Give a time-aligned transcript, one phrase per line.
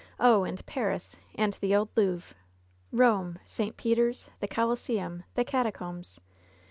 [0.19, 0.43] Oh!
[0.45, 2.33] and Paris, and the old Louvre!—
[2.91, 3.37] ^Rome!
[3.45, 3.77] St.
[3.77, 4.31] Peter's!
[4.39, 5.25] the Coliseum!
[5.35, 6.19] the Catacombs!